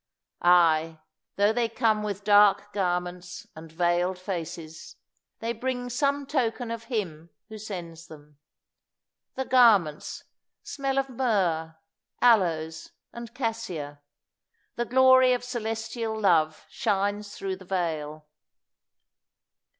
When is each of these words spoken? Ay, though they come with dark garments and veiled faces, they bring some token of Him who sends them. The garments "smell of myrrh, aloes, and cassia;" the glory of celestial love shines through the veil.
Ay, 0.41 0.99
though 1.35 1.53
they 1.53 1.69
come 1.69 2.01
with 2.01 2.23
dark 2.23 2.73
garments 2.73 3.45
and 3.55 3.71
veiled 3.71 4.17
faces, 4.17 4.95
they 5.37 5.53
bring 5.53 5.91
some 5.91 6.25
token 6.25 6.71
of 6.71 6.85
Him 6.85 7.29
who 7.49 7.59
sends 7.59 8.07
them. 8.07 8.39
The 9.35 9.45
garments 9.45 10.23
"smell 10.63 10.97
of 10.97 11.07
myrrh, 11.07 11.75
aloes, 12.19 12.93
and 13.13 13.31
cassia;" 13.35 14.01
the 14.75 14.85
glory 14.85 15.33
of 15.33 15.43
celestial 15.43 16.19
love 16.19 16.65
shines 16.67 17.35
through 17.35 17.57
the 17.57 17.65
veil. 17.65 18.25